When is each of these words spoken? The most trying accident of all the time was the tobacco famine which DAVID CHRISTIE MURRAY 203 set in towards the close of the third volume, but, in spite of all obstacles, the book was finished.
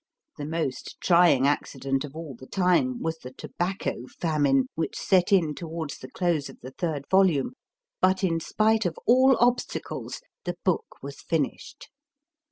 The 0.39 0.47
most 0.47 0.99
trying 0.99 1.45
accident 1.45 2.03
of 2.03 2.15
all 2.15 2.33
the 2.33 2.47
time 2.47 2.97
was 3.03 3.19
the 3.19 3.31
tobacco 3.33 4.07
famine 4.19 4.65
which 4.73 4.93
DAVID 4.95 5.05
CHRISTIE 5.07 5.11
MURRAY 5.41 5.53
203 5.53 5.53
set 5.53 5.63
in 5.63 5.69
towards 5.73 5.97
the 5.99 6.09
close 6.09 6.49
of 6.49 6.59
the 6.61 6.71
third 6.71 7.05
volume, 7.11 7.53
but, 8.01 8.23
in 8.23 8.39
spite 8.39 8.87
of 8.87 8.97
all 9.05 9.37
obstacles, 9.39 10.21
the 10.43 10.55
book 10.65 10.85
was 11.03 11.21
finished. 11.21 11.89